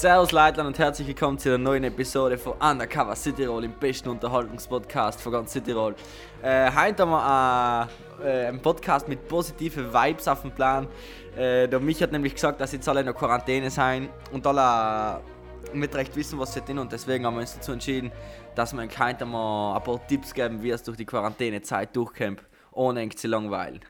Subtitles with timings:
[0.00, 5.20] Servus Leitland und herzlich willkommen zu einer neuen Episode von Undercover Cityroll, im besten Unterhaltungspodcast
[5.20, 5.94] von ganz Cityroll.
[6.42, 7.88] Äh, heute haben wir
[8.24, 10.88] äh, äh, einen Podcast mit positiven Vibes auf dem Plan.
[11.36, 15.20] Äh, der Mich hat nämlich gesagt, dass jetzt alle in der Quarantäne sein und alle
[15.74, 18.10] nicht recht wissen, was sie tun und deswegen haben wir uns dazu entschieden,
[18.54, 23.06] dass wir heute mal ein paar Tipps geben, wie es durch die Quarantänezeit durchkämpft, ohne
[23.10, 23.80] zu langweilen.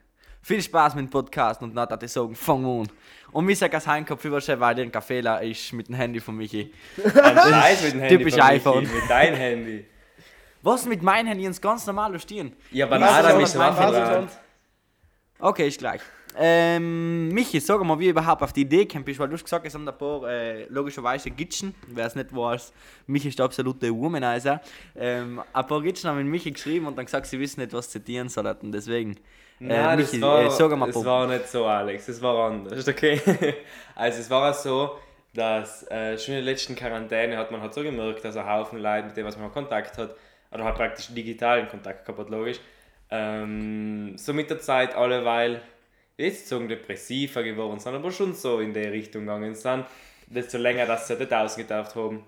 [0.42, 2.88] Viel Spaß mit dem Podcast und dann hat ich sagen, fang an.
[3.32, 6.72] Und mir sagt das Heinkopf überschreiben, weil irgendein Fehler ist mit dem Handy von Michi.
[7.04, 8.82] Ein Scheiß mit dem Handy Typisch von Michi, iPhone.
[8.82, 9.86] Mit deinem Handy.
[10.62, 12.54] Was mit meinem Handy ins ganz normal stehen?
[12.70, 14.28] Ja, aber Waffe Handy dran.
[15.38, 16.00] Okay, ist gleich.
[16.36, 19.44] Ähm, Michi, sag mal, wie du überhaupt auf die Idee gekommen bist, weil du hast
[19.44, 22.72] gesagt, es haben ein paar äh, logischerweise Gitschen, wer es nicht weiß,
[23.06, 24.60] Michi ist der absolute Womanizer.
[24.96, 27.90] Ähm, ein paar Gitschen haben mit Michi geschrieben und dann gesagt, sie wissen nicht, was
[27.90, 29.16] sie zitieren sollen und deswegen.
[29.60, 32.06] Äh, Nein, Michi, das, war, äh, sag mal, das war nicht so, Alex.
[32.06, 32.88] Das war anders.
[32.88, 33.20] Okay?
[33.96, 34.96] also, es war auch so,
[35.34, 38.78] dass äh, schon in der letzten Quarantäne hat man halt so gemerkt, dass ein Haufen
[38.78, 40.14] Leute, mit denen was man Kontakt hat,
[40.52, 42.58] oder halt praktisch digitalen Kontakt gehabt logisch,
[43.10, 45.60] ähm, so mit der Zeit alle, weil
[46.20, 49.86] jetzt so depressiver geworden sind, aber schon so in der Richtung gegangen sind,
[50.26, 52.24] desto länger, dass sie nicht ausgetaucht haben.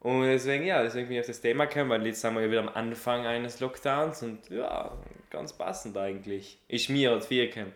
[0.00, 2.50] Und deswegen, ja, deswegen bin ich auf das Thema gekommen, weil jetzt sind wir ja
[2.50, 4.92] wieder am Anfang eines Lockdowns und ja,
[5.30, 6.58] ganz passend eigentlich.
[6.68, 7.72] Ist mir als vier gekommen.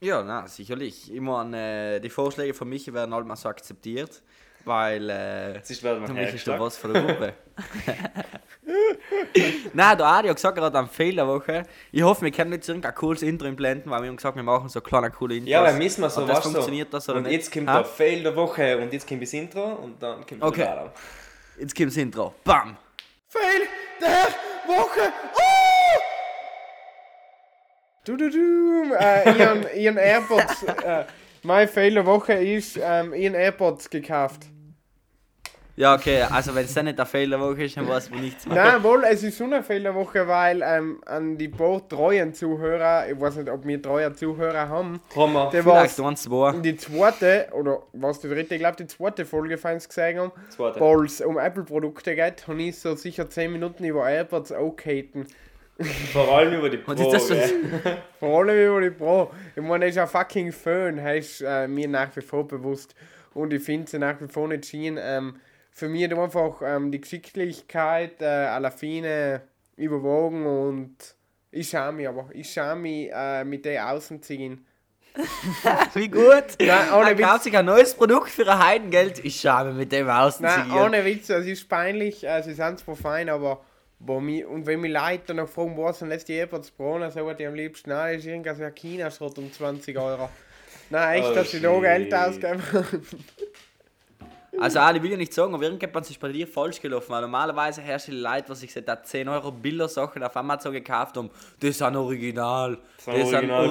[0.00, 1.12] Ja, na, sicherlich.
[1.12, 4.22] Ich meine, äh, die Vorschläge von Michi werden alle mal so akzeptiert,
[4.64, 6.58] weil äh, Jetzt ist werden wir Michi ist der hergeschlagen.
[6.60, 7.32] Boss von der Gruppe.
[9.74, 11.64] Nein, der Adi hat gesagt gerade am Fehlerwoche.
[11.90, 14.68] Ich hoffe, wir können jetzt irgendein cooles Intro blenden, weil wir haben gesagt, wir machen
[14.68, 15.50] so kleine coole Intros.
[15.50, 16.96] Ja, weil müssen wir so was funktioniert so.
[16.96, 17.32] das oder und nicht?
[17.32, 17.76] jetzt kommt Ha?
[17.78, 20.60] der Fail der Woche und jetzt kommt das Intro und dann kommt Okay.
[20.60, 20.90] der Alarm.
[21.58, 22.34] Jetzt kommt das Intro.
[22.44, 22.76] Bam!
[23.28, 23.62] Fail
[24.00, 25.12] der Woche.
[25.34, 25.98] Oh!
[28.04, 28.94] Du, du, du.
[28.98, 30.62] Äh, ihren, ihren AirPods.
[30.64, 31.04] Äh,
[31.44, 34.46] mein Fail der Woche ist, ähm, ihren AirPods gekauft.
[35.74, 38.62] Ja, okay, also wenn es dann nicht der Fehlerwoche ist, dann weiß man nichts mehr.
[38.62, 42.34] Nein, wohl, es ist schon eine Fail der Woche, weil ähm, an die paar treuen
[42.34, 45.48] Zuhörer, ich weiß nicht, ob wir treue Zuhörer haben, Hammer.
[45.50, 46.52] der war Vielleicht eins, zwei.
[46.58, 50.32] die zweite, oder was die dritte, ich glaube die zweite Folge, falls sie gesehen haben,
[50.50, 50.78] Zweite.
[50.78, 55.26] weil es um Apple-Produkte geht, habe ich so sicher 10 Minuten über AirPods angehaten.
[56.12, 56.92] Vor allem über die Pro.
[56.92, 57.34] Und ist das so-
[57.82, 57.98] gell?
[58.18, 59.30] Vor allem über die Pro.
[59.56, 62.94] Ich meine, das ist ein fucking Föhn, heißt äh, mir nach wie vor bewusst.
[63.34, 64.98] Und ich finde sie nach wie vor nicht schien.
[65.00, 65.36] Ähm,
[65.70, 69.42] für mich hat einfach ähm, die Geschicklichkeit äh, aller Fine
[69.76, 70.96] überwogen und
[71.50, 72.28] ich schaue mich aber.
[72.32, 74.66] Ich schaue mich äh, mit der außen ziehen.
[75.94, 76.44] Wie gut!
[76.58, 77.26] Nein, ohne er Witz.
[77.26, 79.22] kauft sich ein neues Produkt für ein Heidengeld.
[79.24, 80.40] Ich schaue mir mit dem aus.
[80.40, 83.62] Nein, ohne Witz, es ist peinlich, äh, sie sind zwar fein, aber
[84.04, 87.02] wo mi, und wenn mich Leute dann noch fragen, was dann lässt die AirPods brauchen,
[87.02, 90.28] dann sage ich am liebsten, nein, das ist irgendwas ein China-Schrott um 20 Euro.
[90.90, 91.82] Nein, echt, Oh, dass ich da shit.
[91.82, 92.62] Geld ausgeben.
[94.60, 97.80] Also, Ali, will ja nicht sagen, aber irgendjemand ist bei dir falsch gelaufen, weil normalerweise
[97.80, 101.30] herrscht die Leute, was ich seit da 10 Euro Bilder-Sachen auf Amazon gekauft haben,
[101.60, 103.68] das sind original, das sind sind original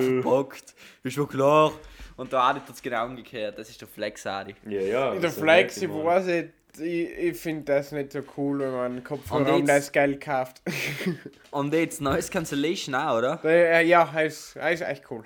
[0.22, 0.74] verpackt,
[1.04, 1.72] ist schon klar.
[2.16, 4.56] Und Adi tut es genau umgekehrt, das ist der Flex, Adi.
[4.68, 5.10] Ja, ja.
[5.12, 8.72] Der das ist Flex, ich weiß nicht, ich, ich finde das nicht so cool, wenn
[8.72, 10.62] man einen Und Kopfhörer um das Geld kauft.
[11.50, 13.36] Und jetzt neues Cancellation auch, oder?
[13.42, 15.24] Der, ja, er ist, ist echt cool.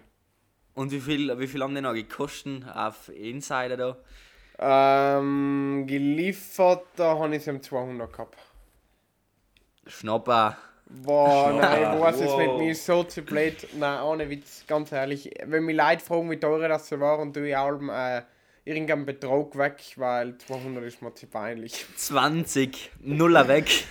[0.75, 3.97] Und wie viel, wie viel haben die noch gekostet auf Insider da?
[4.61, 8.37] Ähm, geliefert, da habe ich es um 200 gehabt.
[9.87, 10.57] Schnapper.
[10.91, 12.39] Boah, Schau, nein, ich weiß es wow.
[12.39, 13.69] nicht, mir ist so zu blöd.
[13.75, 15.31] Nein, ohne Witz, ganz ehrlich.
[15.45, 18.23] Wenn mich Leute fragen, wie teuer das so war und du allem äh,
[18.69, 21.85] irgendeinen Betrag weg, weil 200 ist mir zu peinlich.
[21.97, 22.91] 20.
[23.01, 23.69] Nuller weg.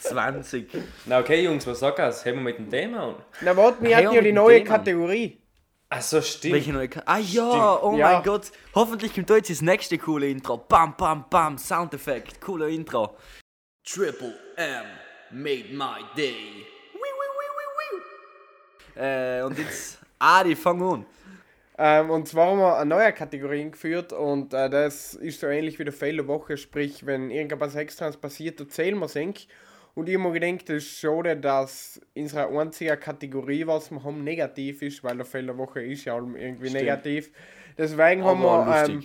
[0.00, 0.68] 20.
[1.06, 2.28] Na, okay, Jungs, was sagst du?
[2.28, 3.14] Heben wir mit dem Thema an.
[3.40, 4.68] Na warte, wir Hey, hatten ja die neue Mann.
[4.68, 5.40] Kategorie.
[5.90, 6.54] Achso, stimmt.
[6.54, 7.82] Welche neue Ka Ah ja, Stimmt.
[7.82, 8.12] oh Ja.
[8.12, 8.52] mein Gott.
[8.74, 10.58] Hoffentlich kommt da jetzt das nächste coole Intro.
[10.58, 12.40] Bam, bam, bam, Soundeffekt.
[12.42, 13.16] Cooler Intro.
[13.84, 14.84] Triple M
[15.30, 16.34] made my day.
[16.92, 19.02] Wii, wii, wii, wii, wii.
[19.02, 21.06] Äh, und jetzt, Adi, fang an.
[21.80, 25.78] Ähm, und zwar haben wir eine neue Kategorie eingeführt und äh, das ist so ähnlich
[25.78, 29.16] wie der Fail der Woche, sprich, wenn irgendwas Extras passiert, erzählen wir es.
[29.94, 34.24] Und ich habe mir gedacht, es ist schade, dass unsere einzige Kategorie, was wir haben,
[34.24, 36.82] negativ ist, weil der Fail der Woche ist ja irgendwie Stimmt.
[36.82, 37.30] negativ.
[37.76, 38.94] Deswegen haben Aber wir.
[38.94, 39.04] Ähm,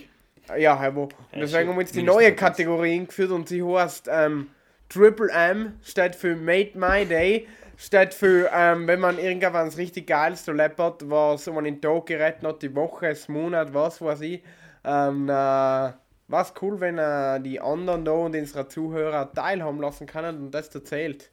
[0.58, 0.88] ja.
[0.88, 2.40] Und deswegen haben wir jetzt die neue das.
[2.40, 4.48] Kategorie eingeführt und sie heißt ähm,
[4.88, 7.46] Triple M, steht für Made My Day.
[7.84, 12.62] Steht für, ähm, wenn man irgendwas richtig Geiles läppert, was man in Tag gerät hat,
[12.62, 14.42] die Woche, das Monat, was weiß ich.
[14.84, 15.92] Ähm, äh,
[16.26, 20.74] was cool, wenn äh, die anderen da und unsere Zuhörer teilhaben lassen können und das
[20.74, 21.30] erzählt.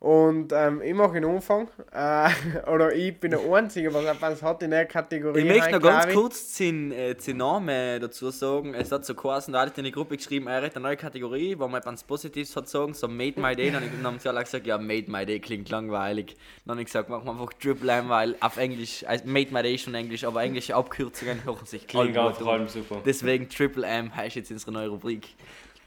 [0.00, 1.68] Und ähm, ich mache den Anfang.
[1.90, 2.28] Äh,
[2.70, 5.38] oder ich bin der Einzige, was etwas hat in der Kategorie.
[5.38, 6.14] Ich möchte noch ganz ich.
[6.14, 8.74] kurz den, äh, den Namen dazu sagen.
[8.74, 11.58] Es hat so geheißen, da hat in die Gruppe geschrieben, er hat eine neue Kategorie,
[11.58, 13.70] wo man etwas Positives hat sagen, so Made My Day.
[13.70, 16.36] Dann, dann haben sie alle gesagt, ja, Made My Day klingt langweilig.
[16.66, 19.62] Dann habe ich gesagt, machen wir einfach Triple M, weil auf Englisch, also Made My
[19.62, 23.00] Day ist schon Englisch, aber englische Abkürzungen hören sich Klingt gut vor allem super.
[23.06, 25.28] Deswegen Triple M heißt jetzt unsere neue Rubrik.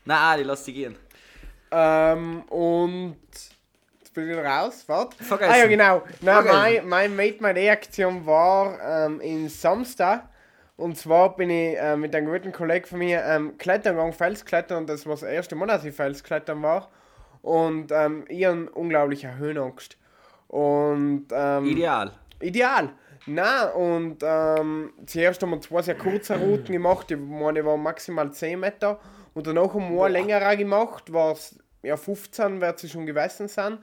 [0.06, 0.96] Na, Adi, lass sie gehen.
[1.70, 3.18] Ähm, und.
[4.22, 4.84] Ich wieder raus.
[4.88, 5.24] Warte.
[5.24, 5.52] Vergessen.
[5.54, 6.02] Ah ja, genau.
[6.22, 10.28] Nein, mein, mein Made My Day Aktion war ähm, in Samstag.
[10.76, 14.80] Und zwar bin ich äh, mit einem guten Kollegen von mir ähm, klettern gegangen, Felsklettern.
[14.80, 16.90] Und das war das erste Mal, dass ich Felsklettern war.
[17.42, 19.98] Und ähm, ich habe unglaubliche Höhenangst.
[20.48, 22.12] Und ähm, Ideal.
[22.42, 22.90] Ideal.
[23.26, 28.32] Nein, und ähm, zuerst haben wir zwei sehr kurze Routen gemacht, die meine waren maximal
[28.32, 29.00] 10 Meter.
[29.34, 33.80] Und danach haben wir eine längere gemacht, was ja 15 wird sie schon gewesen sein.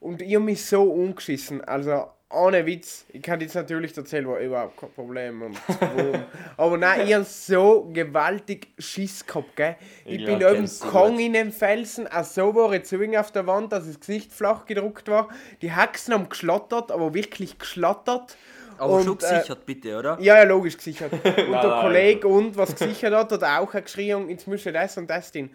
[0.00, 1.62] Und ich habe mich so umgeschissen.
[1.62, 5.42] Also, ohne Witz, ich kann jetzt natürlich erzählen, war überhaupt kein Problem.
[5.42, 5.58] Und.
[6.56, 9.76] Aber nein, ich habe so gewaltig Schiss gehabt, gell?
[10.04, 11.20] Ich, Ich bin oben gut.
[11.20, 14.64] in den Felsen, auch so war ich Zwinger auf der Wand, dass das Gesicht flach
[14.64, 15.28] gedruckt war.
[15.60, 18.36] Die Haxen haben geschlottert, aber wirklich geschlottert.
[18.78, 20.16] Aber Und, schon äh, gesichert, bitte, oder?
[20.20, 21.12] Ja, ja, logisch gesichert.
[21.22, 21.80] Und der nein.
[21.82, 25.50] Kollege und was gesichert hat, hat auch geschrien, jetzt müsst ihr das und das tun.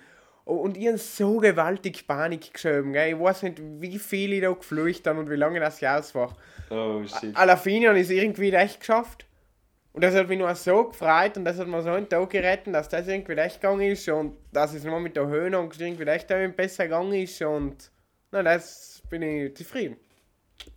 [0.46, 2.94] Und ich habe so gewaltig Panik geschoben.
[2.94, 3.14] Gell?
[3.14, 6.36] Ich weiß nicht, wie viel ich da geflüchtet habe und wie lange das aus war.
[6.70, 7.32] Oh shit.
[7.32, 7.36] Ich
[7.98, 9.26] es irgendwie recht geschafft.
[9.92, 12.76] Und das hat mich nur so gefreut und das hat mir so einen Tag gerettet,
[12.76, 16.04] dass das irgendwie recht gegangen ist und dass es nur mit der Höhe und irgendwie
[16.04, 16.28] recht
[16.58, 17.92] besser gegangen ist und
[18.30, 19.96] na, das bin ich zufrieden.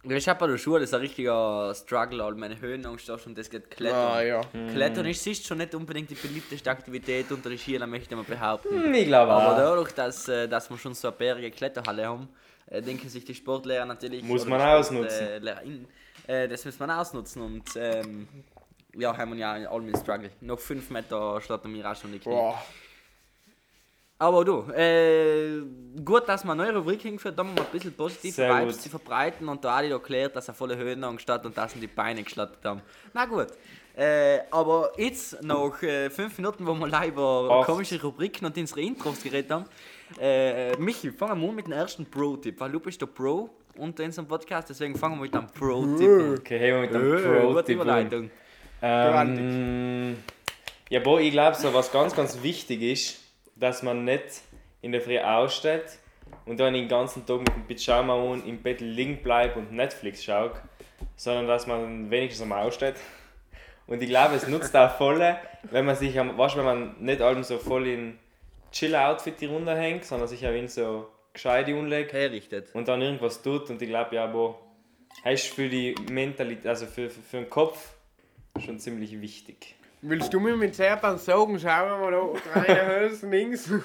[0.04, 3.36] Ich habe bei der Schule, das ist ein richtiger Struggle, all meine Höhenangst hast und
[3.36, 4.12] das geht klettern.
[4.12, 4.40] Ah, ja.
[4.72, 8.70] Klettern ist sicher schon nicht unbedingt die beliebteste Aktivität unter den Skiern, möchte man behaupten.
[8.84, 9.56] Hm, Ich glaube Aber auch.
[9.56, 12.28] dadurch, dass, äh, dass wir schon so eine bärige Kletterhalle haben,
[12.66, 14.22] äh, denken sich die Sportlehrer natürlich.
[14.22, 15.26] Muss man die ausnutzen.
[15.26, 18.28] Äh, äh, das muss man ausnutzen und ähm,
[18.94, 20.30] ja, haben wir ja all mit Struggle.
[20.40, 22.32] Noch 5 Meter starten wir auch schon die Knie.
[22.32, 22.62] Boah.
[24.20, 25.61] Aber du, äh,
[26.05, 28.82] gut, dass wir eine neue Rubrik hingeführt haben, um ein bisschen positive Sehr Vibes gut.
[28.82, 31.87] zu verbreiten und da Adi erklärt, dass er volle Höhenangst hat und dass ihn die
[31.87, 32.82] Beine geschlattert haben.
[33.15, 33.47] Na gut.
[33.97, 38.81] Äh, aber jetzt, nach äh, fünf Minuten, wo wir live über komische Rubriken und unsere
[38.81, 39.65] Intros geredet haben,
[40.21, 44.03] äh, Michi, fangen wir an mit dem ersten Pro-Tipp, weil du bist der Pro unter
[44.05, 46.35] unserem Podcast, deswegen fangen wir mit einem Pro-Tipp an.
[46.38, 47.75] Okay, hey, mit dem Äh, gute Pro-Tipp.
[47.76, 48.31] Überleitung.
[48.82, 50.17] Ähm,
[50.91, 53.21] ja, boah, ich glaube, so was ganz, ganz wichtig ist,
[53.58, 54.43] dass man nicht
[54.81, 55.99] in der Früh aussteht
[56.46, 60.25] und dann den ganzen Tag mit dem Pyjama und im Bett liegen bleibt und Netflix
[60.25, 60.52] schaut,
[61.16, 62.96] sondern dass man wenigstens am aussteht.
[63.87, 67.22] Und ich glaube, es nutzt auch voll, wenn man sich, am, weißt, wenn man nicht
[67.22, 68.19] allem so voll in
[68.70, 72.75] Chill-Outfit runterhängt, sondern sich auch in so gescheite umlegt Herrichtet.
[72.75, 74.58] und dann irgendwas tut und ich glaube ja, aber
[75.25, 77.94] heißt für die Mentalität, also für, für, für den Kopf
[78.64, 79.77] schon ziemlich wichtig.
[80.00, 83.69] Willst du mir mit Serpan sagen, schauen wir mal da, rein Hosen links?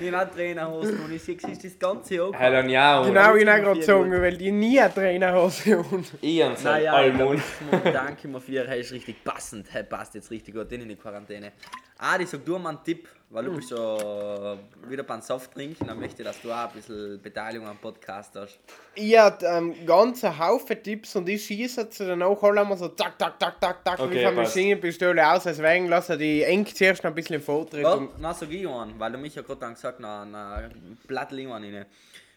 [0.00, 2.30] Ich habe Trainerhosen und ich sehe das ganze Jahr.
[2.34, 3.84] Hey, dann ja, Genau, ich habe gerade gut.
[4.22, 6.04] weil die nie eine Trainerhose haben.
[6.20, 7.42] ich und so Naja, Almond.
[7.70, 10.96] da danke mir für, hey, ist richtig passend, hey, passt jetzt richtig gut in die
[10.96, 11.52] Quarantäne.
[11.98, 14.56] Adi, sag du mal einen Tipp, weil du bist ja
[14.88, 18.34] wieder beim Softdrink und dann möchte ich, dass du auch ein bisschen Beteiligung am Podcast
[18.36, 18.58] hast.
[18.94, 22.88] Ich habe ähm, ganz einen Haufen Tipps und ich schieße zu danach alle immer so
[22.88, 24.34] zack, zack, zack, zack, zack, Okay, wie von.
[24.34, 25.44] Maschinenpistole aus.
[25.44, 27.82] Deswegen lasse ich die eng zuerst noch ein bisschen im Vortritt.
[27.82, 30.68] Ja, na sag ich einen, weil du mich ja gerade dann gesagt na, na
[31.06, 31.84] Plattel immer rein.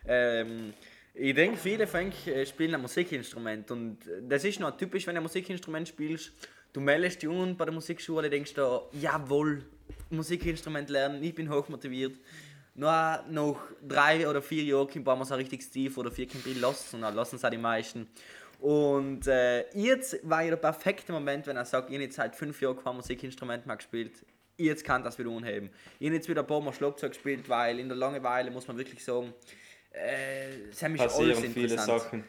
[0.05, 0.73] Ähm,
[1.13, 5.15] ich denke, viele von euch äh, spielen ein Musikinstrument und das ist noch typisch, wenn
[5.15, 6.31] du ein Musikinstrument spielst.
[6.73, 9.65] Du meldest dich an bei der Musikschule, denkst du, jawohl,
[10.11, 12.17] Musikinstrument lernen, ich bin hochmotiviert.
[12.73, 16.27] Nur nach drei oder vier Jahren kommt man so richtig tief oder vier
[16.59, 18.07] los und dann lassen es auch die meisten.
[18.59, 22.35] Und äh, jetzt war ja der perfekte Moment, wenn er sagt, ich habe jetzt seit
[22.35, 24.25] fünf Jahren kein Musikinstrument mehr gespielt.
[24.55, 25.71] Jetzt kann das wieder anheben.
[25.99, 28.77] Ich habe jetzt wieder ein paar Mal Schlagzeug gespielt, weil in der Langeweile muss man
[28.77, 29.33] wirklich sagen,
[29.91, 32.01] äh, es haben mich alles passieren viele interessant.
[32.03, 32.23] Sachen.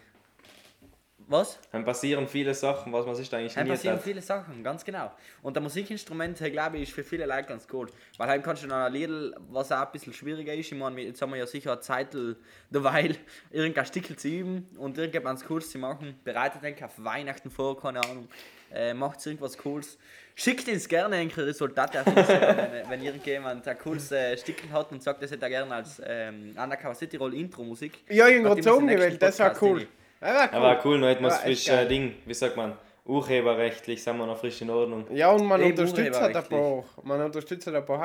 [1.29, 1.59] Was?
[1.71, 4.03] Dann passieren viele Sachen, was man sich eigentlich Heim nie passieren hat.
[4.05, 5.11] viele Sachen, ganz genau.
[5.43, 7.89] Und der Musikinstrument, hey, glaube ich, ist für viele Leute ganz cool.
[8.19, 9.11] Weil heim kannst du noch ein Lied,
[9.51, 10.71] was auch ein bisschen schwieriger ist.
[10.73, 12.09] Ich meine, jetzt haben wir ja sicher eine Zeit
[12.71, 13.17] derweil,
[13.51, 16.19] irgendein Stickel zu üben und irgendwas Cooles zu machen.
[16.25, 18.29] Bereitet euch auf Weihnachten vor, keine Ahnung.
[18.75, 19.99] Äh, macht irgendwas Cooles.
[20.35, 24.91] Schickt uns gerne ein Resultat auf Instagram, wenn, wenn irgendjemand ein cooles äh, Stickel hat
[24.91, 27.99] und sagt, das hätte er gerne als ähm, Undercover City Roll Intro-Musik.
[28.09, 29.79] Ja, ich habe gerade es sagen den nächsten gewählt, das war cool.
[29.81, 29.89] rein-
[30.23, 30.57] Das war cool.
[30.67, 31.87] Aber cool, noch etwas Ja, echt frisch äh.
[31.87, 35.05] Ding, wie sagt man, urheberrechtlich sind wir noch frisch in Ordnung.
[35.15, 36.85] Ja, und man Eben unterstützt halt ein paar.
[37.03, 38.01] Man unterstützt halt ein paar.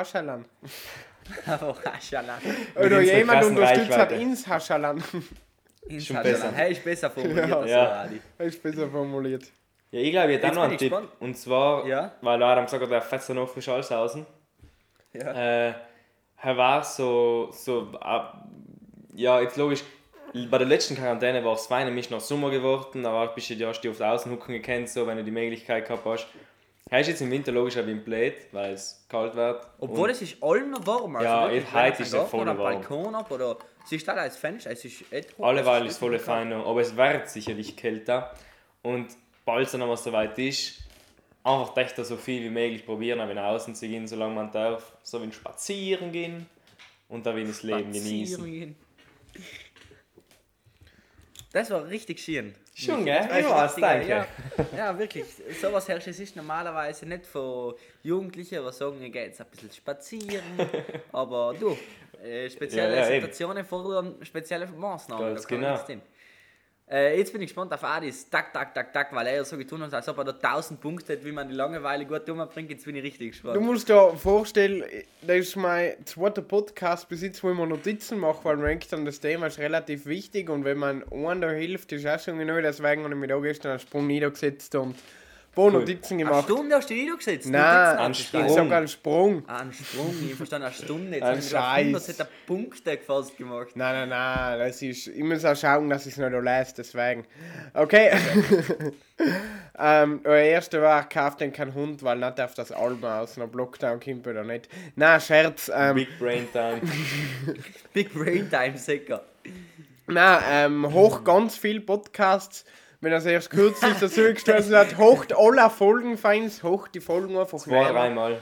[1.46, 2.40] Aber Haschalan.
[2.76, 4.16] Oder jemand unterstützt hat Reichweite.
[4.16, 5.04] ins Haschalan.
[5.88, 6.54] Ins Haschalan.
[6.56, 7.60] Hey, ist besser formuliert Ja.
[7.60, 8.02] als Ja.
[8.02, 8.22] Adi.
[8.40, 9.44] Ist besser formuliert.
[9.92, 10.90] Ja, ich glaube, ich hätte auch noch einen Tipp.
[10.90, 11.10] gespannt.
[11.20, 12.12] Und zwar, Ja.
[12.22, 14.26] weil Adam gesagt hat, er fährt so noch für Schalshausen.
[15.14, 15.68] Ja.
[15.68, 15.74] Äh,
[16.42, 18.20] er war so, so äh,
[19.16, 19.84] ja, jetzt logisch,
[20.50, 23.72] bei der letzten Quarantäne war es fein, nämlich noch Sommer geworden, aber bist du ja
[23.72, 26.28] die auf der Außenhucken gekannt, so, wenn du die Möglichkeit gehabt hast.
[26.90, 29.68] Er ist jetzt im Winter logisch auch wie ein Blät, weil es kalt wird.
[29.80, 31.18] Obwohl es ist allem noch warm.
[31.18, 32.58] Also Ja, wirklich, heute du ist ja voll warm.
[32.58, 35.98] Balkon ab oder es ist da als Fenster, es ist echt hoch, Alleweil es ist
[35.98, 38.34] voll fein, aber es wird sicherlich kälter.
[38.84, 39.08] Und
[39.44, 40.80] bald, wenn es soweit ist,
[41.44, 44.94] einfach echt so viel wie möglich probieren, auch wenn außen zu gehen, solange man darf.
[45.04, 46.46] So wie spazieren gehen
[47.10, 48.36] und da das Leben genießen.
[48.36, 48.76] Spazieren gehen.
[51.58, 52.54] Das war richtig schön.
[52.76, 53.28] Schon, gell?
[53.50, 54.08] Was, richtig, danke.
[54.08, 54.28] Ja,
[54.78, 55.26] ja, wirklich.
[55.60, 57.74] Sowas herrscht es ist normalerweise nicht von
[58.04, 60.44] Jugendlichen, die sagen, ich gehe jetzt ein bisschen spazieren.
[61.12, 61.76] Aber du,
[62.24, 63.26] äh, spezielle Ja, ja, eben.
[63.26, 65.34] Situationen fordern spezielle Maßnahmen.
[65.34, 65.80] Ganz genau.
[66.90, 68.30] Äh, jetzt bin ich gespannt auf Adis.
[68.30, 70.80] Tak, tak, tak, tak, weil er ja so getan hat, als ob er da 1000
[70.80, 72.70] Punkte hat, wie man die Langeweile gut umbringt.
[72.70, 73.62] Jetzt bin ich richtig Du gespannt.
[73.62, 74.86] musst dir vorstellen,
[75.22, 78.88] das ist mein zweiter Podcast bis jetzt, wo ich mir Notizen mache, weil man denkt,
[78.94, 82.62] das Thema ist relativ wichtig und wenn man einen da hilft, ist auch schon genau,
[82.62, 84.96] deswegen habe ich mich da gestern einen Sprung niedergesetzt und
[85.58, 86.44] paar Notizen Eine gemacht.
[86.46, 87.50] Stunde hast du dich gesetzt.
[87.50, 88.50] Nein, Ein ich Sprung.
[88.50, 89.50] sage einen Sprung.
[89.50, 91.18] Ein Sprung, ich verstehe eine Stunde.
[91.18, 91.86] Jetzt Ein ich Scheiß.
[91.86, 93.70] 100 hätte er Punkte fast gemacht.
[93.76, 97.26] Nein, nein, nein, das ist, ich muss auch schauen, dass ich es noch lese, deswegen.
[97.74, 98.12] Okay.
[99.80, 103.52] ähm, der erste war, kauft den kein Hund, weil nicht auf das Album aus einem
[103.52, 104.70] Lockdown kommt oder nicht.
[104.96, 105.72] Nein, Scherz.
[105.74, 106.82] Ähm, Big Brain Time.
[107.94, 109.24] Big Brain Time, Säcker.
[110.06, 112.64] Nein, ähm, hoch ganz viel Podcasts.
[113.00, 117.38] Wenn er es erst kürzlich dazu gestoßen hat, hocht alle Folgen feins, hocht die Folgen
[117.38, 118.40] einfach Zwei, dreimal.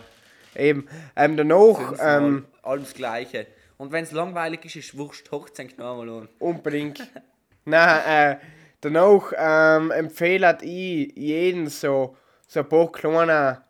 [0.56, 0.88] Eben.
[1.16, 3.48] Ähm, danach, ähm, alles Gleiche.
[3.78, 6.30] Und wenn es langweilig ist, ist wurscht, hocht es nochmal an.
[6.40, 7.12] unbedingt.
[7.66, 8.38] Nein, äh,
[8.80, 12.16] danach ähm, empfehle ich jeden so,
[12.48, 13.66] so ein paar kleine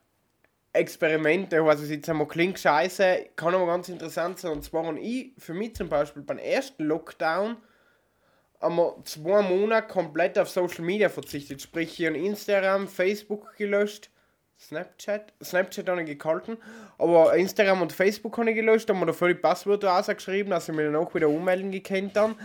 [0.73, 4.51] Experimente, was es jetzt einmal klingt scheiße, kann aber ganz interessant sein.
[4.51, 7.57] Und zwar habe ich für mich zum Beispiel beim ersten Lockdown
[9.03, 11.61] zwei Monate komplett auf Social Media verzichtet.
[11.61, 14.09] Sprich, ich habe Instagram, Facebook gelöscht,
[14.59, 16.57] Snapchat, Snapchat habe ich gehalten,
[16.97, 20.75] aber Instagram und Facebook habe ich gelöscht, haben wir dafür die Passwörter rausgeschrieben, dass ich
[20.75, 22.35] mich dann auch wieder ummelden gekannt dann.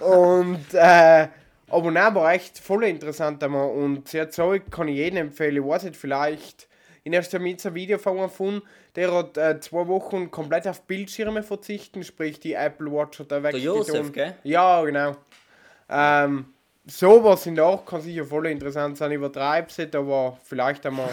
[0.00, 1.28] Und, äh,
[1.70, 3.68] aber nein, war echt voll interessant einmal.
[3.70, 5.56] Und sehr Zeug kann ich jedem empfehlen.
[5.56, 6.68] Ich weiß nicht, vielleicht
[7.04, 8.62] in erster Linie ein Video von einem gefunden,
[8.96, 13.40] der hat äh, zwei Wochen komplett auf Bildschirme verzichten, sprich die Apple Watch hat er
[13.40, 14.12] Der Josef, weggetan.
[14.12, 14.34] gell?
[14.42, 15.16] Ja, genau.
[15.88, 16.46] Ähm,
[16.86, 19.12] sowas in der Art kann sicher voll interessant sein.
[19.12, 21.10] Übertreib's nicht, aber vielleicht einmal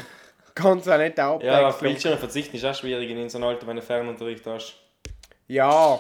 [0.56, 1.80] ganz eine nette Ja, aber auf.
[1.80, 4.76] Bildschirme verzichten ist auch schwierig in so einem Alter, wenn du Fernunterricht hast.
[5.48, 6.00] Ja.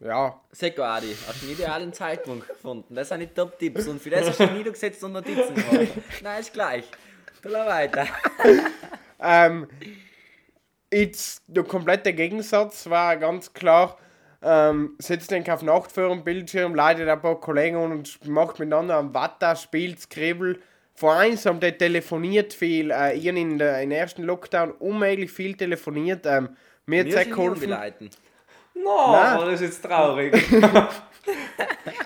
[0.00, 0.40] Ja.
[0.52, 2.94] Seko Adi, hast du einen idealen Zeitpunkt gefunden.
[2.94, 5.88] Das sind die Top-Tipps und für das hast du niedergesetzt und Notizen gemacht.
[6.22, 6.84] Nein, ist gleich.
[7.42, 8.06] Dann weiter.
[9.18, 9.66] Ähm,
[10.92, 13.98] jetzt der komplette Gegensatz war ganz klar,
[14.42, 18.96] ähm, setzt den auf Nacht vor dem Bildschirm, leitet ein paar Kollegen und macht miteinander
[18.96, 20.08] am Watter, spielt
[21.14, 26.24] eins haben die telefoniert viel, äh, ich in der, im ersten Lockdown unmöglich viel telefoniert.
[26.26, 27.70] Ähm, mir hat sind geholfen.
[28.74, 29.40] No, Nein.
[29.40, 30.34] das ist jetzt traurig.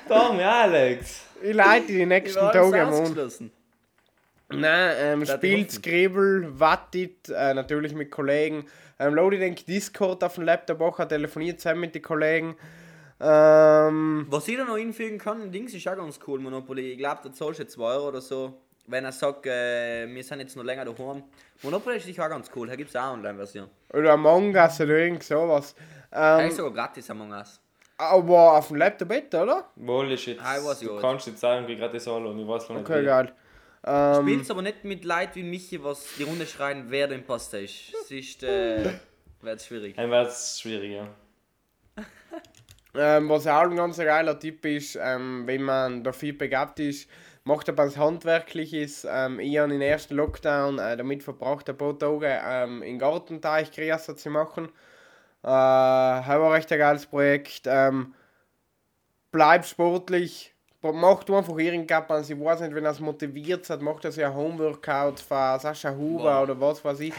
[0.09, 1.23] Dame, Alex.
[1.43, 3.51] Ich leite die nächsten Tage am.
[4.53, 5.71] Nein, ähm, spielt.
[5.71, 8.67] Skribbel, wattet, äh, natürlich mit Kollegen.
[8.99, 12.57] Ähm, load ich denke Discord auf dem Laptop auch, telefoniert zusammen mit den Kollegen.
[13.23, 16.93] Ähm, Was ich da noch hinfügen kann, Dings ist auch ganz cool, Monopoly.
[16.93, 18.55] Ich glaube, da zahlst du 2 Euro oder so.
[18.87, 21.23] Wenn er sagt, äh, wir sind jetzt noch länger daheim.
[21.63, 23.69] Monopoly ist auch ganz cool, da gibt es auch eine Online-Version.
[23.93, 25.75] oder Among Us oder irgend sowas.
[26.13, 27.61] Ähm, ist sogar gratis Among Us.
[27.99, 29.67] aber auf dem Laptop nicht, oder?
[29.77, 30.41] Wohl ist jetzt.
[30.43, 32.89] Ah, ich weiß du kannst jetzt sagen, wie das alle und ich weiß noch nicht.
[32.89, 33.07] Okay, wie.
[33.07, 33.33] geil.
[33.85, 37.61] Ähm, Spielst aber nicht mit Leuten wie Michi, was die Runde schreien, wer der Imposter
[37.61, 37.95] ist.
[38.03, 38.93] Es ist, äh,
[39.41, 39.97] wird schwierig.
[39.97, 41.09] Dann wäre es schwierig, ja.
[42.95, 47.09] Ähm, was auch ein ganz geiler Tipp ist, ähm, wenn man dafür begabt ist,
[47.45, 49.07] macht aber was Handwerkliches.
[49.09, 53.71] Ähm, ich habe den ersten Lockdown äh, damit verbracht, ein paar Tage ähm, im Gartenteich
[53.71, 54.71] Grießer zu machen.
[55.43, 57.63] Äh, war echt ein geiles Projekt.
[57.67, 58.15] Ähm,
[59.31, 62.31] bleib sportlich, mach du einfach irgendwas.
[62.31, 65.95] Ich weiß nicht, wenn er es motiviert hat, macht er sich ein Homeworkout von Sascha
[65.95, 66.43] Huber Wow.
[66.45, 67.15] oder was weiß ich.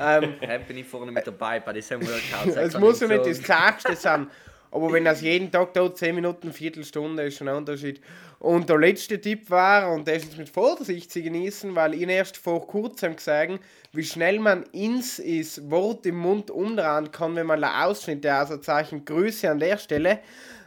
[0.00, 0.34] Ähm,
[0.68, 2.56] bin ich vorne mit dabei bei diesem Workout.
[2.56, 4.28] es muss ja nicht das Klarste sein.
[4.70, 8.00] Aber wenn das jeden Tag da 10 Minuten, Viertelstunde ist schon ein Unterschied.
[8.40, 12.08] Und der letzte Tipp war, und das ist jetzt mit Vorsicht zu genießen, weil ich
[12.08, 13.60] erst vor kurzem gesagt
[13.92, 19.04] wie schnell man ins ist, Wort im Mund umdrehen kann, wenn man Ausschnitte, also Zeichen
[19.04, 20.18] Grüße an der Stelle.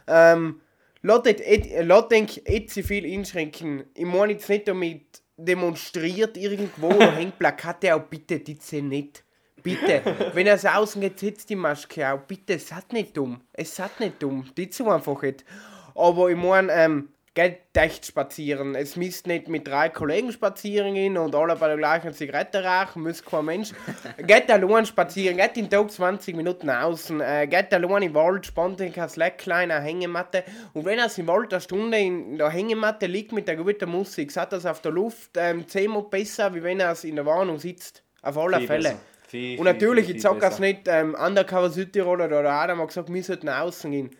[0.06, 0.60] Ähm,
[1.08, 2.36] Lass denk
[2.68, 3.84] zu viel einschränken.
[3.94, 9.24] Ich meine jetzt nicht damit demonstriert irgendwo oder hängt Plakate auch bitte, die nicht.
[9.62, 10.02] Bitte.
[10.34, 12.20] Wenn er so außen geht, setzt die Maske auch.
[12.20, 13.40] Bitte, es hat nicht dumm.
[13.54, 14.50] Es hat nicht dumm.
[14.54, 15.46] Die zu einfach nicht.
[15.94, 18.74] Aber ich meine, ähm, geht echt spazieren.
[18.74, 23.04] Es müsst nicht mit drei Kollegen spazieren gehen und alle bei der gleichen Zigarette rauchen,
[23.04, 23.70] muss kein Mensch.
[24.26, 28.80] geht allein spazieren, geht den Tag 20 Minuten außen, äh, geht allein im Wald, spannt
[28.80, 30.42] in kein Slackline, eine Hängematte.
[30.72, 34.32] Und wenn er im Wald eine Stunde in der Hängematte liegt mit der guten Musik,
[34.32, 38.02] sagt das auf der Luft ähm, zehnmal besser, wie wenn er in der Warnung sitzt.
[38.20, 38.82] Auf alle Fälle.
[38.82, 39.00] besser.
[39.28, 40.62] Viel, Und natürlich, viel, ich viel sage das besser.
[40.62, 44.10] nicht, ähm, Undercover Südtiroler oder Adam hat gesagt, wir sollten außen gehen.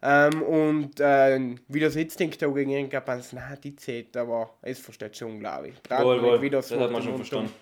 [0.00, 4.78] Ähm, und äh, wie das jetzt denkt, da gegen irgendjemanden, nein, die zählt, aber es
[4.78, 5.80] versteht schon, glaube ich.
[5.80, 6.40] Traut Wohl, wohl.
[6.40, 7.52] wie Das das hat man schon verstanden.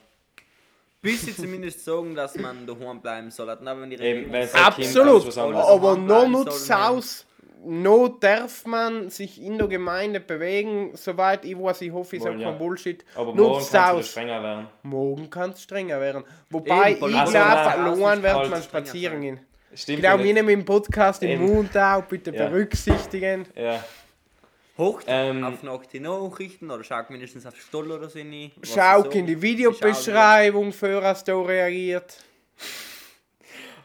[1.00, 3.48] Bis sie zumindest sagen, dass man daheim bleiben soll.
[3.48, 5.66] Aber wenn die Eben, es halt Kind Absolut, anderes.
[5.66, 7.26] aber bleiben nutzt aus.
[7.64, 12.38] Noch darf man sich in der Gemeinde bewegen, soweit ich weiß, ich hoffe, ich sage
[12.40, 12.50] ja.
[12.50, 13.04] kein Bullshit.
[13.14, 14.66] Aber morgen kann es strenger werden.
[14.82, 16.24] Morgen kann es strenger werden.
[16.50, 19.40] Wobei, Eben, ich also, glaube, verloren wird kalt, man spazieren gehen.
[19.76, 20.02] Stimmt.
[20.02, 21.44] Genau, wir nehmen im Podcast Eben.
[21.44, 22.48] Mund auch, bitte Ja.
[22.48, 23.46] berücksichtigen.
[23.54, 23.84] Ja.
[24.78, 28.50] Hoch Ähm, auf Nacht die Nachrichten oder schau mindestens auf die Stoll oder so rein.
[28.56, 29.40] was Schau in die.
[29.40, 32.18] Videobeschreibung, für was da reagiert.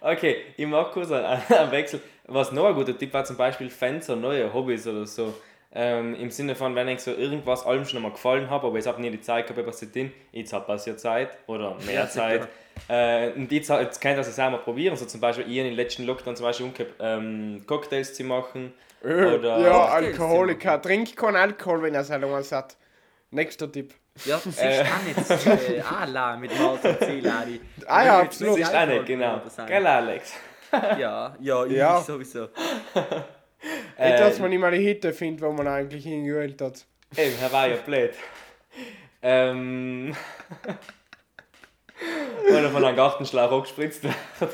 [0.01, 2.01] Okay, ich mag kurz einen, einen Wechsel.
[2.25, 5.33] Was noch ein guter Tipp war, zum Beispiel Fans oder neue Hobbys oder so.
[5.73, 8.85] Ähm, Im Sinne von, wenn ich so irgendwas allem schon mal gefallen habe, aber ich
[8.85, 12.09] habe nie die Zeit gehabt, etwas zu tun, jetzt hat es ja Zeit oder mehr
[12.09, 12.47] Zeit.
[12.87, 14.95] Äh, und jetzt, jetzt könnt ihr das auch mal probieren.
[14.95, 18.73] So zum Beispiel, ich habe im letzten Lockdown zum Beispiel umgekehrt, ähm, Cocktails zu machen.
[19.03, 20.81] Oder ja, Cocktails Alkoholiker.
[20.81, 22.75] Trink keinen Alkohol, wenn er es allein hat.
[23.31, 23.93] Nächster Tipp.
[24.25, 27.61] Ja, das ist auch nicht äh, Ala mit Maus und Zieladi.
[27.87, 28.59] Ah ja, absolut.
[28.59, 29.41] Das ist auch nicht, genau.
[29.67, 30.33] Gell, Alex?
[30.97, 31.99] Ja, ja, ich Ja.
[32.01, 32.47] sowieso.
[33.99, 36.85] Nicht, dass man nicht mal die Hitte findet, wo man eigentlich hingewählt hat.
[37.17, 38.13] Eben, er war ja blöd.
[39.21, 40.15] Ähm.
[42.49, 44.15] Oder von einem Gartenschlauch angespritzt wird.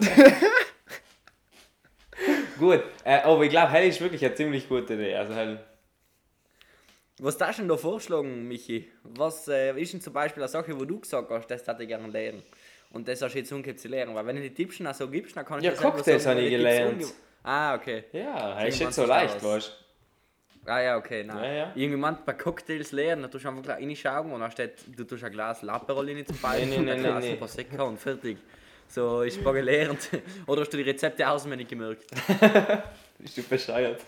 [2.60, 5.16] Gut, äh, aber ich glaube, Hell ist wirklich eine ziemlich gute Idee.
[5.16, 5.60] Also, Hell.
[7.20, 8.92] Was da schon da vorschlagen, Michi?
[9.04, 11.88] Was äh, ist denn zum Beispiel eine Sache, wo du gesagt hast, das hätte ich
[11.90, 12.44] gerne lernen?
[12.92, 15.08] Und das hast du jetzt umgekehrt zu lernen, weil wenn du die Tipps schon so
[15.08, 17.06] gibst, dann kann ich Ja, dir selber Cocktails habe ich gelernt.
[17.44, 18.06] Ah, okay.
[18.12, 19.44] Ja, Hell ist nicht so leicht, das.
[19.44, 19.84] weißt
[20.68, 21.44] Ah ja, okay, nein.
[21.44, 21.64] Ja, ja.
[21.76, 25.32] Irgendjemand bei Cocktails lernen, dann tust du einfach reinschauen und dann steht, du tust ein
[25.32, 27.38] Glas Laperol rein zum Beispiel, Nee, nee, und ein Glas.
[27.40, 28.38] Prosecco und fertig.
[28.90, 30.10] So ist es gelernt.
[30.46, 32.06] Oder hast du die Rezepte auswendig gemerkt?
[33.20, 34.02] Bist du bescheuert?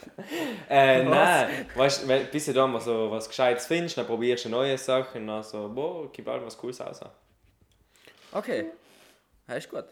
[0.70, 4.50] äh, nein, weißt du, bis du dann mal so was Gescheites findest, dann probierst du
[4.50, 7.00] neue Sachen, dann so, boah, gib halt was Cooles aus.
[8.32, 8.66] Okay,
[9.48, 9.86] ja, ist gut.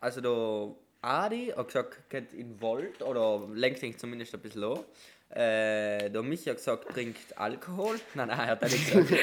[0.00, 0.74] Also der
[1.08, 4.80] Adi hat gesagt, geht in Wald oder lenkt ihn zumindest ein bisschen an.
[5.34, 7.98] Äh, der Michi hat gesagt, trinkt Alkohol.
[8.14, 9.08] Nein, nein, er hat nicht gesagt.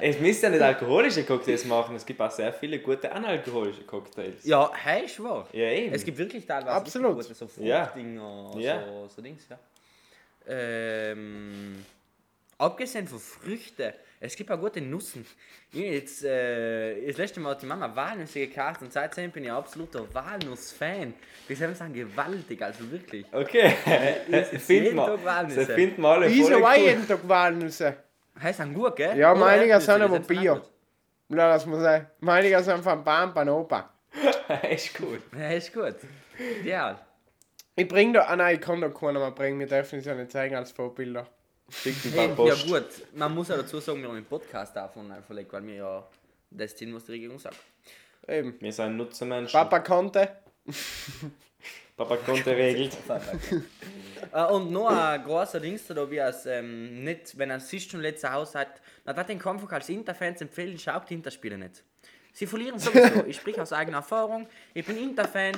[0.00, 4.44] Es müsst ja nicht alkoholische Cocktails machen, es gibt auch sehr viele gute analkoholische Cocktails.
[4.44, 5.48] ja, hey, wahr.
[5.52, 5.92] Ja, eben.
[5.92, 7.16] Es gibt wirklich teilweise Absolut.
[7.16, 7.48] gute, so.
[7.48, 8.84] Fruchtdinger, Ja.
[8.86, 9.58] so, so Dings, ja.
[10.46, 11.84] Ähm,
[12.58, 15.24] abgesehen von Früchten, es gibt auch gute Nussen.
[15.72, 19.50] Ich jetzt, äh, das letzte Mal hat die Mama Walnüsse gekauft und seitdem bin ich
[19.50, 21.14] ein absoluter Walnuss-Fan.
[21.48, 23.26] Die sind sagen gewaltig, also wirklich.
[23.32, 23.70] Okay,
[24.58, 25.06] finden wir.
[25.06, 25.64] Tag Walnüsse.
[25.64, 26.74] Sie finden wir alle Ich cool.
[26.76, 27.96] jeden Tag Walnüsse.
[28.40, 29.16] Heißt ein gut, gell?
[29.16, 30.60] Ja, meine Erdnüsse, sind aber Bio.
[31.28, 32.06] Na, das muss sein.
[32.20, 33.90] Meine sind von Bam Panopa.
[34.70, 35.20] Ist gut.
[35.38, 35.96] Ja, ist gut.
[36.64, 36.98] Ja.
[37.76, 40.14] Ich bring da, ah nein, ich kann da keinen mehr bringen, wir dürfen es ja
[40.14, 41.28] nicht zeigen als Vorbilder.
[41.82, 45.66] Hey, ja gut, man muss ja dazu sagen, wir haben einen Podcast davon verlegt, weil
[45.66, 46.08] wir ja
[46.50, 47.58] das tun, was die Regierung sagt.
[48.26, 48.54] Eben.
[48.58, 49.52] Wir sind Nutzermenschen.
[49.52, 50.38] Papa konnte.
[51.96, 52.96] Papa konnte regelt.
[54.32, 58.00] Äh, und noch ein großer Ding da, wie es ähm, nicht, wenn er sich schon
[58.00, 61.84] letztes Haus hat, dann hat den Kampf als Interfans empfehlen, schaut die Interspiele nicht.
[62.32, 63.24] Sie verlieren sowieso.
[63.26, 64.48] ich spreche aus eigener Erfahrung.
[64.74, 65.52] Ich bin Interfan.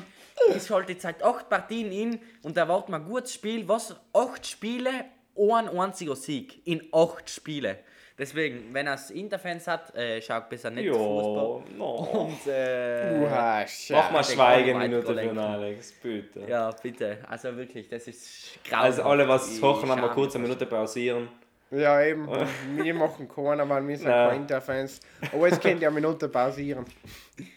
[0.54, 3.66] Ich schalte seit acht Partien in und erwarte mal ein gutes Spiel.
[3.66, 3.96] Was?
[4.12, 5.06] Acht Spiele,
[5.48, 6.66] ein einziger Sieg.
[6.66, 7.78] In acht Spiele.
[8.18, 11.00] Deswegen, wenn er Interfans hat, äh, schaut besser nicht Fußball.
[11.00, 11.94] Jo, no.
[11.94, 16.40] Und äh, Uha, Mach mal Schweigeminute für Alex, bitte.
[16.46, 17.18] ja, bitte.
[17.26, 18.82] Also wirklich, das ist grausam.
[18.84, 21.28] Also alle, was Ich hochen, haben wir kurz eine Minute pausieren.
[21.70, 22.28] Ja, eben.
[22.76, 25.00] Wir machen keiner, weil wir sind keine Interfans.
[25.32, 26.84] Aber es könnt ihr eine Minute pausieren.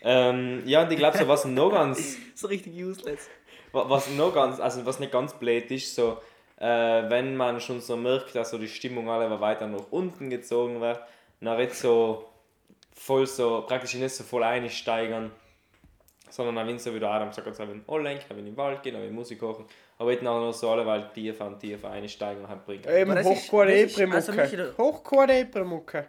[0.01, 3.27] Ähm, ja, und ich glaube, so was noch ganz, So richtig useless.
[3.71, 6.19] Wa- Was noch ganz, also was nicht ganz blöd ist, so,
[6.63, 10.79] äh, wenn man schon so merkt, dass so die Stimmung alle weiter nach unten gezogen
[10.79, 10.99] wird,
[11.41, 12.25] dann nicht so
[12.95, 15.31] voll so, praktisch nicht so voll einsteigern,
[16.29, 18.81] sondern dann, wenn so wie der Adam sagt, also wenn anlenken, wenn in den Wald
[18.81, 19.65] gehen, wenn Musik kochen,
[19.97, 22.83] aber nicht nachher noch so alle weil tiefer und tiefer einsteigen und halt bringen.
[22.87, 23.27] Eben ist-
[24.13, 24.73] also Michi, Mucke.
[24.77, 26.07] da- Hochquadre Mucke.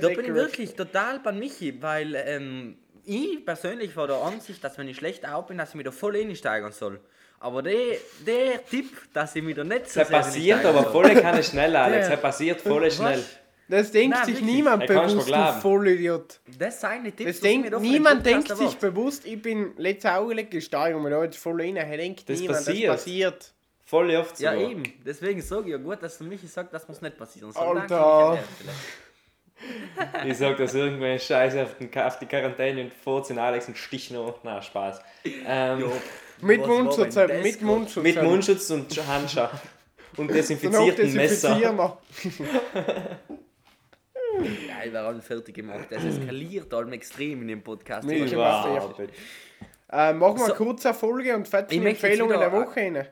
[0.00, 4.78] Da bin ich wirklich total bei Michi, weil ähm, ich persönlich war der Ansicht, dass
[4.78, 7.00] wenn ich schlecht auf bin, dass ich mich da voll einsteigern soll.
[7.38, 7.96] Aber der,
[8.26, 12.08] der Tipp, dass ich mich da nicht so Das passiert aber voll keine schnell, Alex.
[12.08, 13.22] Das passiert voll schnell.
[13.68, 14.54] Das denkt Nein, sich wirklich.
[14.54, 15.52] niemand Ey, bewusst, du.
[15.60, 16.40] Vollidiot.
[16.56, 20.12] Das sind die Tipps, Das ich denkt, niemand Podcast denkt sich bewusst, ich bin letzte
[20.12, 21.76] Augenblick gesteigert und da jetzt voll rein.
[21.76, 22.88] Er denkt Das niemand, passiert.
[22.88, 23.52] das passiert.
[23.84, 24.44] Voll oft so.
[24.44, 24.82] Ja, eben.
[25.04, 27.78] Deswegen sage ich ja gut, dass du Michi sagt, dass man es nicht passieren soll.
[27.78, 28.38] Alter.
[28.56, 28.70] Stelle.
[30.26, 34.10] Ich sag, dass irgendwann Scheiße auf, den, auf die Quarantäne und vorziehen Alex und Stich
[34.10, 34.40] noch.
[34.42, 35.00] Na, Spaß.
[35.46, 35.92] Ähm, Jo,
[36.40, 37.62] Mit was war Mundschutz, das mit?
[37.62, 38.02] Mundschutz.
[38.04, 39.40] mit Mundschutz und Handschuh.
[40.16, 41.98] Und Dann desinfizierten desinfizieren Messer.
[42.22, 43.18] wir.
[44.68, 45.86] Geil, wir haben fertig gemacht.
[45.90, 48.06] Das eskaliert allem extrem in dem Podcast.
[48.06, 48.36] Nee, Ich.
[48.36, 49.12] Wow, bitte.
[49.90, 50.54] Äh, machen wir So.
[50.54, 53.06] kurz eine Folge und fetzen Ich Empfehlungen der Woche rein.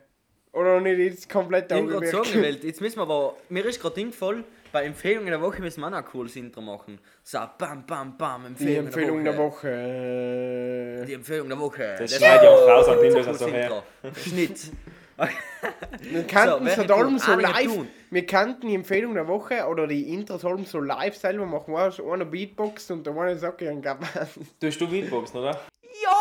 [0.51, 4.43] Oder nicht jetzt komplett Ich wollte sagen, jetzt müssen wir aber, mir ist gerade voll,
[4.75, 6.99] bei Empfehlungen der Woche müssen wir auch ein cooles Intro machen.
[7.23, 9.69] So, bam, bam, bam, Die Empfehlung, der Woche.
[9.69, 11.05] Woche.
[11.07, 11.95] Die Empfehlung der Woche.
[11.97, 13.83] Das schneide ich auch raus an Windows ein also her.
[14.03, 14.19] Intro.
[14.19, 14.71] Schnitt.
[16.01, 17.19] Wir kannten so tun?
[17.19, 17.73] so live.
[17.73, 17.87] tun.
[18.11, 21.73] Wir kannten die Empfehlung der Woche oder die Intros allem so live selber machen.
[21.73, 23.99] Einer Beatbox und der eine sagt ihren Gab.
[24.59, 25.51] Tust du Beatboxen, oder?
[26.03, 26.11] Jo,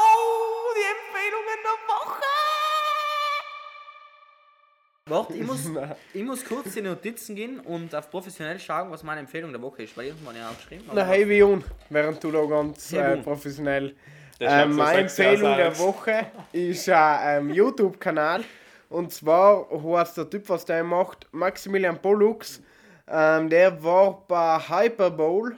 [5.06, 5.70] Warte, ich muss,
[6.14, 9.60] ich muss kurz in die Notizen gehen und auf professionell schauen, was meine Empfehlung der
[9.60, 9.94] Woche ist.
[9.98, 10.86] Weil irgendwann ja aufgeschrieben.
[10.94, 13.94] Na, hey, wie un, während du da ganz Hey, äh, professionell.
[14.38, 15.78] So meine Empfehlung der.
[15.78, 18.44] Woche ist ein ähm, YouTube-Kanal.
[18.88, 22.62] Und zwar heißt der Typ, was der macht, Maximilian Pollux.
[23.06, 25.54] Ähm, der war bei Hyperbowl.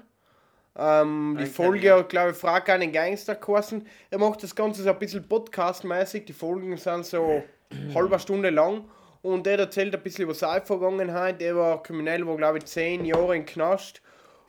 [0.76, 3.86] Ähm, die Folge ich, hat, glaube ich, Frag einen Gangster geheißen.
[4.10, 6.24] Er macht das Ganze so ein bisschen podcastmäßig.
[6.24, 7.44] Die Folgen sind so
[7.94, 8.82] halbe Stunde lang.
[9.26, 11.40] Und der erzählt ein bisschen über seine Vergangenheit.
[11.40, 14.00] Der war kriminell, war, glaube ich, zehn Jahre im Knast.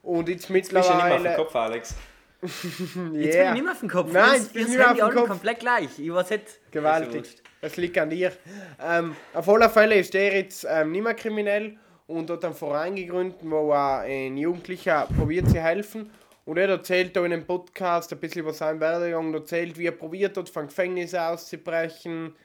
[0.04, 1.30] Und jetzt Bist du nicht mehr auf mittlerweile.
[1.30, 1.96] den Kopf, Alex?
[2.44, 2.62] Jetzt
[2.94, 3.48] bin Yeah.
[3.48, 4.12] ich nicht mehr auf dem Kopf.
[4.14, 5.28] Nein, jetzt ihr du nicht mehr auf dem alle Kopf.
[5.30, 5.90] komplett gleich.
[5.98, 6.72] Ich weiß nicht.
[6.72, 7.42] Gewaltig.
[7.62, 8.32] Das liegt an dir.
[8.80, 12.96] Ähm, auf alle Fälle ist der jetzt ähm, nicht mehr kriminell und hat einen Verein
[12.96, 16.12] gegründet, wo er ein Jugendlicher probiert zu helfen.
[16.46, 19.88] Und er erzählt da in einem Podcast ein bisschen über seinen Werdegang, und erzählt, wie
[19.88, 22.36] er probiert hat, vom Gefängnis auszubrechen,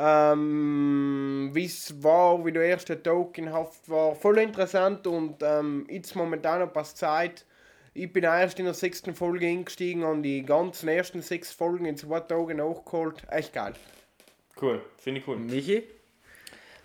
[0.00, 4.14] ähm, wie es war, wie der erste Tag in Haft war.
[4.14, 7.44] Voll interessant und ähm, jetzt momentan ein paar Zeit.
[7.92, 11.96] Ich bin erst in der sechsten Folge eingestiegen und die ganzen ersten sechs Folgen in
[11.96, 13.22] zwei Tagen nachgeholt.
[13.30, 13.74] Echt geil.
[14.60, 15.36] Cool, finde ich cool.
[15.36, 15.82] Michi?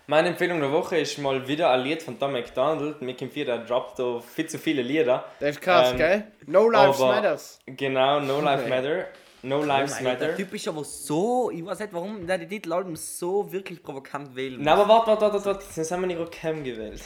[0.08, 3.02] Meine Empfehlung der Woche ist mal wieder ein Lied von Tom McDonald.
[3.02, 5.24] Mir kommt wieder, der droppt da viel zu viele Lieder.
[5.40, 6.24] Das ist krass, Ähm, gell?
[6.46, 7.58] No Lives Matters.
[7.66, 9.06] Genau, No Life Matter.
[9.46, 10.36] No Lives Oh der Matter.
[10.36, 14.60] Typ ist aber so, ich weiß nicht, warum der die Titelalben so wirklich provokant wählen
[14.60, 15.64] Nein, aber warte, warte, warte, warte.
[15.74, 17.00] Jetzt haben wir nicht Cam gewählt.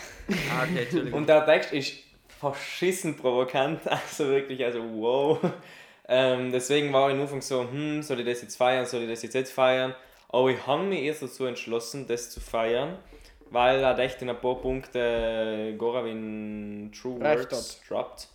[0.51, 1.21] Ah, okay, Entschuldigung.
[1.21, 1.93] Und der Text ist
[2.41, 3.81] verschissen provokant.
[3.91, 5.39] Also wirklich, also wow.
[6.09, 9.11] Ähm, deswegen war ich am Anfang so, hm, soll ich das jetzt feiern, soll ich
[9.11, 9.95] das jetzt nicht feiern?
[10.31, 12.97] Aber ich habe mich erst dazu entschlossen, das zu feiern,
[13.51, 18.29] weil er echt in ein paar Punkte Goravin True Words droppt.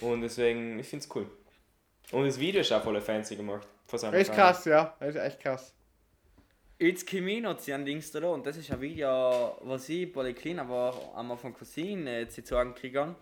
[0.00, 1.26] Und deswegen, ich finde es cool.
[2.12, 3.66] Und das Video ist auch voll fancy gemacht.
[3.86, 4.94] Von seinem ist krass, ja.
[5.00, 5.74] Das ist echt krass.
[6.78, 10.24] Jetzt ich noch zu einem Dings da und das ist ein Video, was ich bei
[10.24, 13.14] der Kleinen war, einmal von Cousin äh, zu sagen kriegen.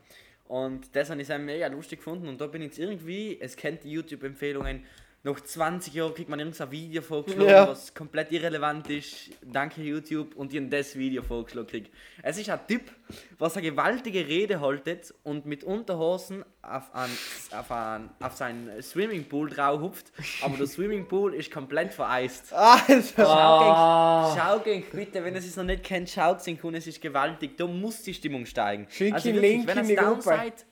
[0.48, 3.56] Und das habe ich sehr mega lustig gefunden und da bin ich jetzt irgendwie, es
[3.56, 4.84] kennt die YouTube-Empfehlungen,
[5.22, 7.68] nach 20 Jahren kriegt man irgendein Video vorgeschlagen, Ja.
[7.68, 9.30] was komplett irrelevant ist.
[9.42, 11.90] Danke YouTube und ich habe das Video vorgeschlagen krieg.
[12.22, 12.90] Es ist ein Typ,
[13.38, 17.10] was eine gewaltige Rede haltet und mit Unterhosen auf, ein,
[17.50, 20.06] auf, ein, auf sein Swimmingpool drauf hupft,
[20.40, 22.52] aber der Swimmingpool ist komplett vereist.
[22.54, 23.28] Alter!
[23.28, 24.34] Ah.
[24.34, 27.58] Schau gegen, bitte, wenn ihr es noch nicht kennt, schaut es und es ist gewaltig.
[27.58, 28.84] Da muss die Stimmung steigen.
[28.86, 30.22] Also Schick ihn wirklich, Link wenn in ihr die Gruppe.
[30.22, 30.66] seid,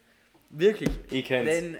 [0.48, 0.90] wirklich.
[1.10, 1.50] Ich kenn's.
[1.50, 1.76] Den,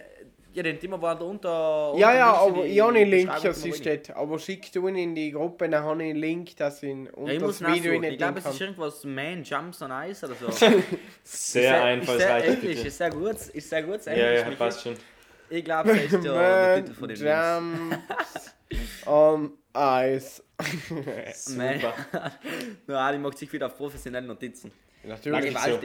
[0.58, 1.94] ja, den Thema war da unter.
[1.96, 4.10] Ja, ja, unter aber ich habe einen Link, dass sie steht.
[4.10, 7.06] Aber schick du ihn in die Gruppe, dann habe ich einen Link, dass ich ihn
[7.06, 9.92] Ja, unter ich muss das Video nicht Ich glaube, es ist irgendwas Man Jumps on
[9.92, 10.50] Ice oder so.
[10.50, 10.82] Sehr
[11.24, 12.44] Ist sehr einfallsreich.
[12.44, 12.88] Englisch, bitte.
[12.88, 13.34] ist sehr gut.
[13.34, 14.04] Ist sehr gut.
[14.04, 14.96] Ja, Englisch, ja, passt schon.
[15.50, 17.16] Ich glaube, das ist der, Titel von dem.
[17.16, 20.42] Jumps on Ice.
[21.56, 21.80] Man.
[21.80, 21.94] Super.
[22.88, 24.72] Ja, die macht sich wieder auf professionelle Notizen.
[25.04, 25.56] Na, Natürlich.
[25.56, 25.80] so.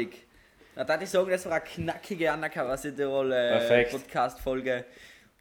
[0.75, 2.77] Na, da ich sagen, das war eine knackige Undercover
[3.31, 3.91] äh, Perfekt.
[3.91, 4.85] Podcast-Folge.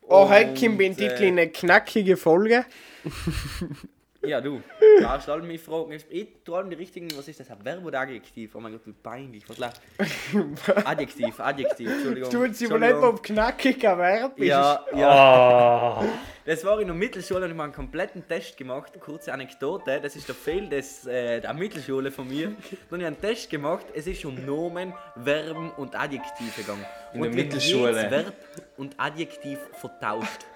[0.03, 0.53] Oh, heute
[0.97, 2.65] Titel äh, in eine knackige Folge.
[4.25, 4.63] Ja, du.
[5.01, 5.99] Da stell mich Fragen.
[6.11, 7.49] Ich tue allem die richtigen, was ist das?
[7.63, 8.55] Verb oder Adjektiv?
[8.55, 9.49] Oh mein Gott, wie peinlich.
[9.49, 9.81] Was läuft?
[10.87, 12.31] Adjektiv, Adjektiv, Entschuldigung.
[12.31, 14.47] Tut sie wohl nicht, ob knackiger Verb ist.
[14.47, 16.01] Ja, ja.
[16.01, 16.05] Oh.
[16.45, 18.93] Das war in der Mittelschule und ich habe einen kompletten Test gemacht.
[19.01, 22.49] Kurze Anekdote, das ist der Fehl des, äh, der Mittelschule von mir.
[22.49, 22.57] Dann
[22.91, 26.85] habe ich einen Test gemacht, es ist um Nomen, Verben und Adjektive gegangen.
[27.13, 28.11] In und der ich habe Mittelschule?
[28.11, 28.35] Verb
[28.77, 30.47] und Adjektiv vertauscht.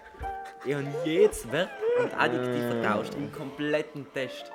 [0.66, 4.50] Ich habe jedes Verb und Adjektiv vertauscht im kompletten Test.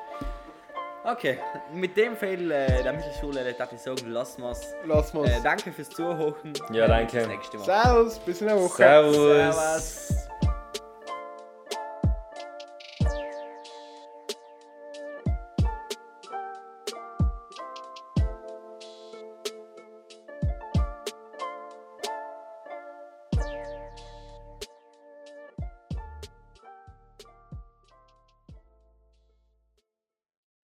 [1.06, 1.40] Okay,
[1.74, 4.74] mit dem Fehl äh, der Mittelschule da darf ich sagen, lassen wir es.
[4.84, 6.54] Äh, danke fürs Zuhören.
[6.72, 7.18] Ja, danke.
[7.18, 7.66] Bis nächste Woche.
[7.66, 8.76] Servus, bis in der Woche.
[8.76, 9.16] Servus.
[9.16, 10.21] Servus.